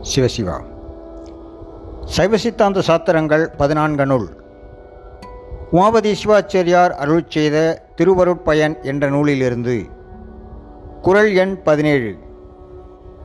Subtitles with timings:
[0.00, 0.62] சிவசிவா.
[2.04, 4.42] சைவ சித்தாந்த சாத்திரங்கள் பதினான்கு நூல்.
[5.72, 9.84] உமாபதி சிவாச்சாரியார் அருள் செய்த திருவருட்பயன் என்ற நூலிலிருந்து.
[11.02, 12.16] குறள் எண் பதினேழு.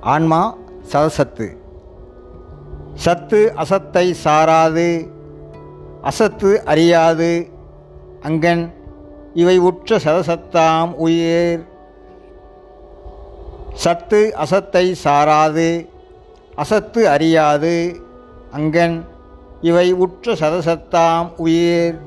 [0.02, 0.58] ஆன்மா
[0.94, 1.58] சதசத்து.
[2.94, 5.10] சத்து அசத்தை சாராது
[6.02, 7.50] அசத்து அறியாது
[8.22, 8.74] அங்கன்
[9.34, 11.66] இவை உற்ற சதசத்தாம் உயிர்.
[13.74, 15.92] சத்து அசத்தை சாராது
[16.56, 18.02] அசத்து அறியாது
[18.58, 19.06] அங்கன்
[19.62, 22.00] இவை உற்ற சதசத்தாம் உயிர்.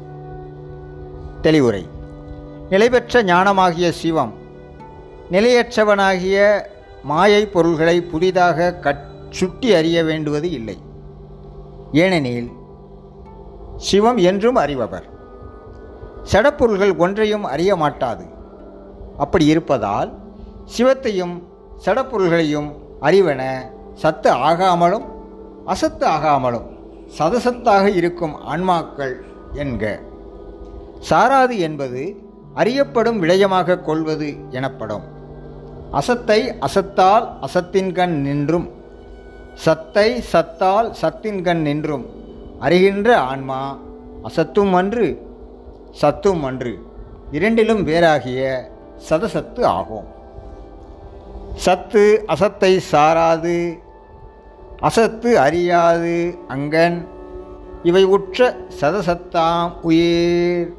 [1.42, 1.88] தெளிவுரை.
[2.70, 4.34] நிலைபெற்ற ஞானமாகிய சிவம்
[5.30, 6.64] நிலையற்றவனாகிய
[7.02, 10.78] மாயை பொருள்களை புதிதாக கட் சுட்டி அறிய வேண்டுவது இல்லை.
[11.92, 12.50] ஏனெனில்
[13.76, 15.08] சிவம் என்றும் அறிபவர்.
[16.32, 18.24] சடப்பொருள்கள் ஒன்றையும் அறிய மாட்டாது.
[19.18, 20.18] அப்படி இருப்பதால்
[20.78, 21.42] சிவத்தையும்
[21.84, 25.06] சடப்பொருள்களையும் அறிவன சத்து ஆகாமலும்
[25.64, 26.66] அசத்து ஆகாமலும்
[27.18, 29.14] சதசத்தாக இருக்கும் ஆன்மாக்கள்
[29.54, 29.84] என்க.
[31.10, 32.02] சாராது என்பது
[32.54, 35.04] அறியப்படும் விடயமாக கொள்வது எனப்படும்.
[35.90, 38.68] அசத்தை அசத்தால் அசத்தின்கண் நின்றும்.
[39.64, 42.04] சத்தை சத்தால் சத்தின்கண் நின்றும்.
[42.60, 43.60] அறிகின்ற ஆன்மா
[44.22, 45.08] அசத்தும் அன்று
[46.00, 46.74] சத்தும் அன்று.
[47.30, 48.42] இரண்டிலும் வேறாகிய
[49.08, 50.06] சதசத்து ஆகும்.
[51.64, 53.56] சத்து அசத்தை சாராது
[54.80, 57.08] அசத்து அறியாது அங்கன்
[57.82, 60.74] இவை உற்ற சதசத்தாம் உயிர்.